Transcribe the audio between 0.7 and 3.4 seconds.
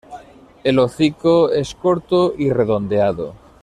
hocico es corto y redondeado.